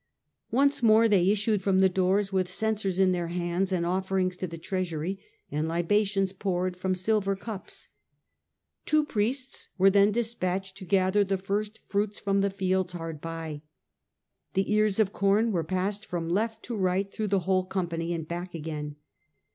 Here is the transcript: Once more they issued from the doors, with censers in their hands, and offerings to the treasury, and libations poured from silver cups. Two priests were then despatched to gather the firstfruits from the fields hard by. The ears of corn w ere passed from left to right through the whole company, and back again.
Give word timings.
Once 0.49 0.81
more 0.81 1.07
they 1.07 1.29
issued 1.29 1.61
from 1.61 1.77
the 1.79 1.87
doors, 1.87 2.33
with 2.33 2.49
censers 2.49 2.97
in 2.97 3.11
their 3.11 3.27
hands, 3.27 3.71
and 3.71 3.85
offerings 3.85 4.35
to 4.35 4.47
the 4.47 4.57
treasury, 4.57 5.19
and 5.51 5.67
libations 5.67 6.33
poured 6.33 6.75
from 6.75 6.95
silver 6.95 7.35
cups. 7.35 7.89
Two 8.87 9.05
priests 9.05 9.69
were 9.77 9.91
then 9.91 10.11
despatched 10.11 10.75
to 10.75 10.85
gather 10.85 11.23
the 11.23 11.37
firstfruits 11.37 12.17
from 12.17 12.41
the 12.41 12.49
fields 12.49 12.93
hard 12.93 13.21
by. 13.21 13.61
The 14.55 14.73
ears 14.73 14.99
of 14.99 15.13
corn 15.13 15.45
w 15.51 15.57
ere 15.59 15.63
passed 15.63 16.07
from 16.07 16.31
left 16.31 16.63
to 16.63 16.75
right 16.75 17.13
through 17.13 17.27
the 17.27 17.41
whole 17.41 17.65
company, 17.65 18.11
and 18.11 18.27
back 18.27 18.55
again. 18.55 18.95